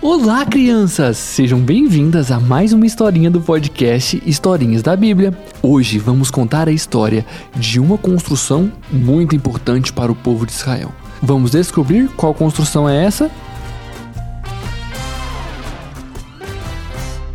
Olá, 0.00 0.46
crianças! 0.46 1.16
Sejam 1.16 1.58
bem-vindas 1.58 2.30
a 2.30 2.38
mais 2.38 2.72
uma 2.72 2.86
historinha 2.86 3.28
do 3.28 3.40
podcast 3.40 4.22
Historinhas 4.24 4.80
da 4.80 4.94
Bíblia. 4.94 5.36
Hoje 5.60 5.98
vamos 5.98 6.30
contar 6.30 6.68
a 6.68 6.72
história 6.72 7.26
de 7.56 7.80
uma 7.80 7.98
construção 7.98 8.70
muito 8.92 9.34
importante 9.34 9.92
para 9.92 10.12
o 10.12 10.14
povo 10.14 10.46
de 10.46 10.52
Israel. 10.52 10.92
Vamos 11.20 11.50
descobrir 11.50 12.08
qual 12.10 12.32
construção 12.32 12.88
é 12.88 13.04
essa? 13.04 13.28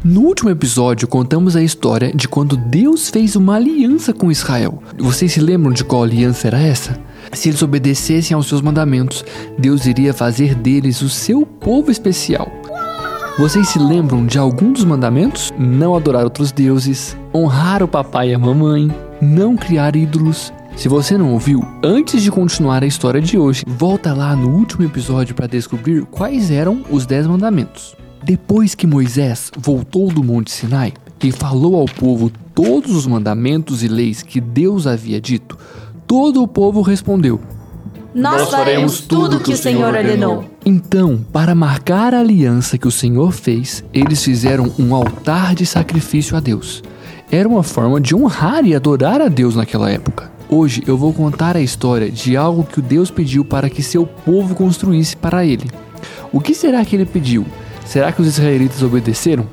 No 0.02 0.22
último 0.22 0.50
episódio, 0.50 1.06
contamos 1.06 1.58
a 1.58 1.62
história 1.62 2.14
de 2.16 2.30
quando 2.30 2.56
Deus 2.56 3.10
fez 3.10 3.36
uma 3.36 3.56
aliança 3.56 4.14
com 4.14 4.32
Israel. 4.32 4.82
Vocês 4.98 5.34
se 5.34 5.42
lembram 5.42 5.74
de 5.74 5.84
qual 5.84 6.04
aliança 6.04 6.48
era 6.48 6.60
essa? 6.62 6.98
Se 7.32 7.50
eles 7.50 7.62
obedecessem 7.62 8.36
aos 8.36 8.48
seus 8.48 8.62
mandamentos, 8.62 9.24
Deus 9.58 9.86
iria 9.86 10.14
fazer 10.14 10.56
deles 10.56 11.02
o 11.02 11.10
seu 11.10 11.46
povo 11.46 11.90
especial. 11.90 12.52
Vocês 13.38 13.70
se 13.70 13.80
lembram 13.80 14.26
de 14.26 14.38
algum 14.38 14.72
dos 14.72 14.86
mandamentos? 14.86 15.52
Não 15.58 15.96
adorar 15.96 16.24
outros 16.24 16.52
deuses, 16.52 17.18
honrar 17.34 17.82
o 17.82 17.88
papai 17.88 18.30
e 18.30 18.34
a 18.34 18.40
mamãe, 18.40 18.94
não 19.20 19.56
criar 19.56 19.96
ídolos. 19.96 20.54
Se 20.76 20.88
você 20.88 21.18
não 21.18 21.34
ouviu, 21.34 21.64
antes 21.84 22.22
de 22.22 22.30
continuar 22.30 22.84
a 22.84 22.88
história 22.88 23.22
de 23.22 23.38
hoje, 23.38 23.64
volta 23.66 24.14
lá 24.14 24.36
no 24.36 24.50
último 24.50 24.84
episódio 24.86 25.34
para 25.34 25.48
descobrir 25.48 26.04
quais 26.06 26.52
eram 26.52 26.84
os 26.92 27.06
dez 27.06 27.26
mandamentos. 27.26 27.96
Depois 28.24 28.76
que 28.76 28.88
Moisés 28.88 29.52
voltou 29.58 30.10
do 30.10 30.24
Monte 30.24 30.52
Sinai 30.52 30.94
e 31.24 31.32
falou 31.32 31.76
ao 31.76 31.86
povo 31.86 32.32
todos 32.54 32.96
os 32.96 33.08
mandamentos 33.08 33.84
e 33.84 33.88
leis 33.88 34.22
que 34.22 34.40
Deus 34.40 34.86
havia 34.86 35.20
dito, 35.20 35.58
todo 36.08 36.42
o 36.42 36.48
povo 36.48 36.82
respondeu: 36.82 37.40
Nós 38.14 38.50
faremos 38.50 39.02
tudo 39.02 39.38
o 39.38 39.40
que 39.40 39.54
o 39.54 39.58
Senhor 39.58 39.94
ordenou. 39.94 40.46
Então, 40.66 41.26
para 41.32 41.56
marcar 41.56 42.14
a 42.14 42.20
aliança 42.20 42.78
que 42.78 42.88
o 42.88 42.92
Senhor 42.92 43.32
fez, 43.32 43.84
eles 43.94 44.24
fizeram 44.24 44.72
um 44.80 44.96
altar 44.96 45.56
de 45.56 45.66
sacrifício 45.66 46.38
a 46.38 46.40
Deus. 46.40 46.84
Era 47.32 47.50
uma 47.50 47.64
forma 47.64 48.00
de 48.00 48.16
honrar 48.16 48.66
e 48.66 48.76
adorar 48.76 49.20
a 49.20 49.28
Deus 49.28 49.56
naquela 49.56 49.90
época. 49.90 50.32
Hoje 50.50 50.84
eu 50.86 50.98
vou 50.98 51.12
contar 51.12 51.58
a 51.58 51.62
história 51.62 52.12
de 52.12 52.38
algo 52.38 52.64
que 52.64 52.80
o 52.80 52.82
Deus 52.82 53.10
pediu 53.10 53.44
para 53.44 53.70
que 53.70 53.82
seu 53.82 54.06
povo 54.06 54.54
construísse 54.54 55.18
para 55.18 55.46
ele. 55.46 55.70
O 56.32 56.40
que 56.40 56.54
será 56.54 56.86
que 56.86 56.96
ele 56.96 57.06
pediu? 57.06 57.46
Será 57.86 58.12
que 58.12 58.22
os 58.22 58.28
israelitas 58.28 58.84
obedeceram? 58.84 59.48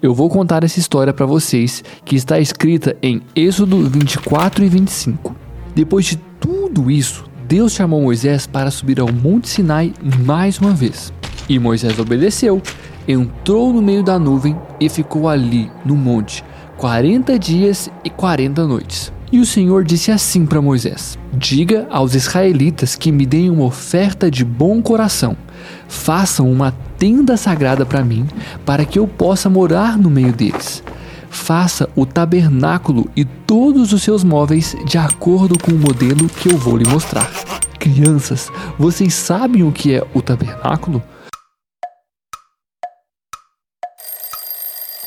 Eu 0.00 0.14
vou 0.14 0.28
contar 0.28 0.62
essa 0.62 0.78
história 0.78 1.12
para 1.12 1.26
vocês, 1.26 1.82
que 2.04 2.14
está 2.14 2.38
escrita 2.38 2.96
em 3.02 3.20
Êxodo 3.34 3.82
24 3.88 4.64
e 4.64 4.68
25. 4.68 5.47
Depois 5.78 6.06
de 6.06 6.16
tudo 6.40 6.90
isso, 6.90 7.24
Deus 7.46 7.72
chamou 7.72 8.02
Moisés 8.02 8.48
para 8.48 8.68
subir 8.68 8.98
ao 8.98 9.12
Monte 9.12 9.48
Sinai 9.48 9.94
mais 10.26 10.58
uma 10.58 10.72
vez. 10.72 11.12
E 11.48 11.56
Moisés 11.56 11.96
obedeceu, 12.00 12.60
entrou 13.06 13.72
no 13.72 13.80
meio 13.80 14.02
da 14.02 14.18
nuvem 14.18 14.56
e 14.80 14.88
ficou 14.88 15.28
ali 15.28 15.70
no 15.84 15.94
monte 15.94 16.44
40 16.78 17.38
dias 17.38 17.88
e 18.02 18.10
40 18.10 18.66
noites. 18.66 19.12
E 19.30 19.38
o 19.38 19.46
Senhor 19.46 19.84
disse 19.84 20.10
assim 20.10 20.44
para 20.44 20.60
Moisés: 20.60 21.16
Diga 21.32 21.86
aos 21.90 22.16
israelitas 22.16 22.96
que 22.96 23.12
me 23.12 23.24
deem 23.24 23.48
uma 23.48 23.62
oferta 23.62 24.28
de 24.28 24.44
bom 24.44 24.82
coração. 24.82 25.36
Façam 25.86 26.50
uma 26.50 26.72
tenda 26.98 27.36
sagrada 27.36 27.86
para 27.86 28.02
mim, 28.02 28.26
para 28.66 28.84
que 28.84 28.98
eu 28.98 29.06
possa 29.06 29.48
morar 29.48 29.96
no 29.96 30.10
meio 30.10 30.32
deles 30.32 30.82
faça 31.30 31.88
o 31.94 32.04
tabernáculo 32.04 33.10
e 33.16 33.24
todos 33.24 33.92
os 33.92 34.02
seus 34.02 34.24
móveis 34.24 34.76
de 34.84 34.98
acordo 34.98 35.58
com 35.58 35.72
o 35.72 35.78
modelo 35.78 36.28
que 36.28 36.50
eu 36.50 36.58
vou 36.58 36.76
lhe 36.76 36.88
mostrar. 36.88 37.30
Crianças, 37.78 38.50
vocês 38.78 39.14
sabem 39.14 39.62
o 39.62 39.72
que 39.72 39.94
é 39.94 40.06
o 40.14 40.20
tabernáculo? 40.20 41.02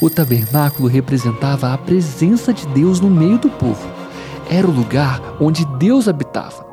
O 0.01 0.09
tabernáculo 0.09 0.87
representava 0.87 1.73
a 1.73 1.77
presença 1.77 2.53
de 2.53 2.65
Deus 2.67 2.99
no 2.99 3.09
meio 3.09 3.37
do 3.37 3.49
povo. 3.49 3.87
Era 4.49 4.67
o 4.67 4.71
lugar 4.71 5.21
onde 5.39 5.63
Deus 5.77 6.07
habitava. 6.07 6.71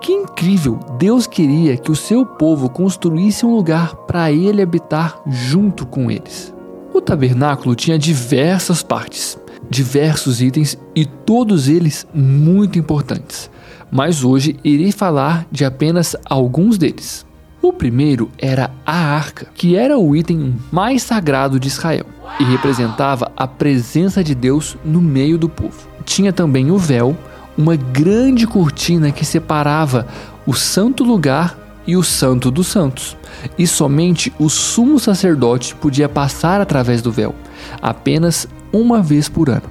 Que 0.00 0.12
incrível! 0.12 0.78
Deus 0.98 1.26
queria 1.26 1.76
que 1.76 1.90
o 1.90 1.96
seu 1.96 2.26
povo 2.26 2.68
construísse 2.68 3.46
um 3.46 3.54
lugar 3.54 3.94
para 3.94 4.30
ele 4.30 4.60
habitar 4.60 5.18
junto 5.26 5.86
com 5.86 6.10
eles. 6.10 6.53
O 6.94 7.00
tabernáculo 7.00 7.74
tinha 7.74 7.98
diversas 7.98 8.80
partes, 8.80 9.36
diversos 9.68 10.40
itens 10.40 10.78
e 10.94 11.04
todos 11.04 11.66
eles 11.66 12.06
muito 12.14 12.78
importantes. 12.78 13.50
Mas 13.90 14.22
hoje 14.22 14.56
irei 14.62 14.92
falar 14.92 15.44
de 15.50 15.64
apenas 15.64 16.14
alguns 16.24 16.78
deles. 16.78 17.26
O 17.60 17.72
primeiro 17.72 18.30
era 18.38 18.70
a 18.86 18.94
arca, 18.96 19.48
que 19.56 19.74
era 19.74 19.98
o 19.98 20.14
item 20.14 20.54
mais 20.70 21.02
sagrado 21.02 21.58
de 21.58 21.66
Israel 21.66 22.06
e 22.38 22.44
representava 22.44 23.32
a 23.36 23.48
presença 23.48 24.22
de 24.22 24.32
Deus 24.32 24.76
no 24.84 25.02
meio 25.02 25.36
do 25.36 25.48
povo. 25.48 25.88
Tinha 26.04 26.32
também 26.32 26.70
o 26.70 26.78
véu, 26.78 27.16
uma 27.58 27.74
grande 27.74 28.46
cortina 28.46 29.10
que 29.10 29.24
separava 29.24 30.06
o 30.46 30.54
santo 30.54 31.02
lugar 31.02 31.58
e 31.86 31.96
o 31.96 32.02
Santo 32.02 32.50
dos 32.50 32.66
Santos, 32.66 33.16
e 33.58 33.66
somente 33.66 34.32
o 34.38 34.48
sumo 34.48 34.98
sacerdote 34.98 35.74
podia 35.74 36.08
passar 36.08 36.60
através 36.60 37.02
do 37.02 37.12
véu, 37.12 37.34
apenas 37.80 38.46
uma 38.72 39.02
vez 39.02 39.28
por 39.28 39.50
ano. 39.50 39.70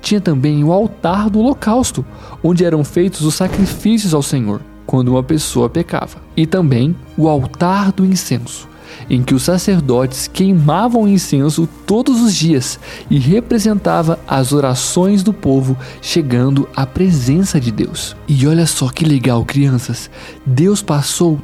Tinha 0.00 0.20
também 0.20 0.62
o 0.62 0.72
altar 0.72 1.28
do 1.28 1.40
holocausto, 1.40 2.04
onde 2.42 2.64
eram 2.64 2.84
feitos 2.84 3.22
os 3.22 3.34
sacrifícios 3.34 4.14
ao 4.14 4.22
Senhor 4.22 4.60
quando 4.86 5.08
uma 5.08 5.22
pessoa 5.22 5.68
pecava, 5.68 6.16
e 6.34 6.46
também 6.46 6.96
o 7.14 7.28
altar 7.28 7.92
do 7.92 8.06
incenso, 8.06 8.66
em 9.08 9.22
que 9.22 9.34
os 9.34 9.42
sacerdotes 9.42 10.28
queimavam 10.28 11.06
incenso 11.06 11.68
todos 11.86 12.20
os 12.20 12.34
dias 12.34 12.78
e 13.10 13.18
representava 13.18 14.18
as 14.26 14.52
orações 14.52 15.22
do 15.22 15.32
povo 15.32 15.76
chegando 16.00 16.68
à 16.74 16.86
presença 16.86 17.60
de 17.60 17.70
Deus. 17.70 18.16
E 18.26 18.46
olha 18.46 18.66
só 18.66 18.88
que 18.88 19.04
legal, 19.04 19.44
crianças! 19.44 20.10
Deus 20.44 20.82
passou 20.82 21.38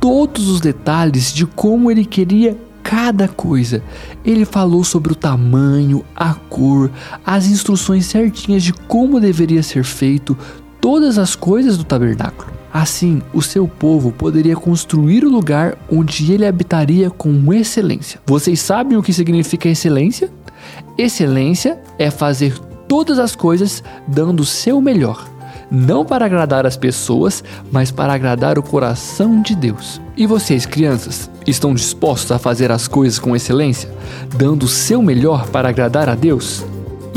todos 0.00 0.48
os 0.48 0.60
detalhes 0.60 1.32
de 1.32 1.46
como 1.46 1.90
ele 1.90 2.04
queria 2.04 2.56
cada 2.82 3.28
coisa. 3.28 3.82
Ele 4.24 4.44
falou 4.44 4.82
sobre 4.82 5.12
o 5.12 5.16
tamanho, 5.16 6.04
a 6.16 6.34
cor, 6.34 6.90
as 7.24 7.46
instruções 7.46 8.06
certinhas 8.06 8.62
de 8.62 8.72
como 8.72 9.20
deveria 9.20 9.62
ser 9.62 9.84
feito 9.84 10.36
todas 10.80 11.18
as 11.18 11.36
coisas 11.36 11.76
do 11.76 11.84
tabernáculo. 11.84 12.59
Assim, 12.72 13.20
o 13.32 13.42
seu 13.42 13.66
povo 13.66 14.12
poderia 14.12 14.54
construir 14.54 15.24
o 15.24 15.30
lugar 15.30 15.76
onde 15.90 16.32
ele 16.32 16.46
habitaria 16.46 17.10
com 17.10 17.52
excelência. 17.52 18.20
Vocês 18.24 18.60
sabem 18.60 18.96
o 18.96 19.02
que 19.02 19.12
significa 19.12 19.68
excelência? 19.68 20.30
Excelência 20.96 21.80
é 21.98 22.10
fazer 22.10 22.56
todas 22.86 23.18
as 23.18 23.34
coisas 23.34 23.82
dando 24.06 24.40
o 24.40 24.44
seu 24.44 24.80
melhor, 24.80 25.28
não 25.70 26.04
para 26.04 26.26
agradar 26.26 26.66
as 26.66 26.76
pessoas, 26.76 27.42
mas 27.72 27.90
para 27.90 28.12
agradar 28.12 28.58
o 28.58 28.62
coração 28.62 29.40
de 29.42 29.54
Deus. 29.54 30.00
E 30.16 30.26
vocês, 30.26 30.66
crianças, 30.66 31.30
estão 31.46 31.74
dispostos 31.74 32.32
a 32.32 32.38
fazer 32.38 32.70
as 32.70 32.86
coisas 32.86 33.18
com 33.18 33.34
excelência, 33.34 33.90
dando 34.36 34.64
o 34.64 34.68
seu 34.68 35.02
melhor 35.02 35.48
para 35.48 35.68
agradar 35.68 36.08
a 36.08 36.14
Deus? 36.14 36.64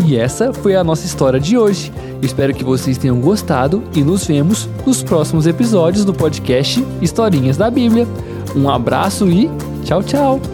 E 0.06 0.18
essa 0.18 0.54
foi 0.54 0.76
a 0.76 0.84
nossa 0.84 1.06
história 1.06 1.40
de 1.40 1.58
hoje. 1.58 1.92
Espero 2.24 2.54
que 2.54 2.64
vocês 2.64 2.98
tenham 2.98 3.20
gostado 3.20 3.84
e 3.94 4.02
nos 4.02 4.26
vemos 4.26 4.70
nos 4.86 5.04
próximos 5.04 5.46
episódios 5.46 6.06
do 6.06 6.14
podcast 6.14 6.84
Historinhas 7.02 7.58
da 7.58 7.70
Bíblia. 7.70 8.08
Um 8.56 8.70
abraço 8.70 9.30
e 9.30 9.50
tchau, 9.84 10.02
tchau! 10.02 10.53